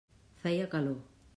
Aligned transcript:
Feia 0.45 0.67
calor. 0.73 0.99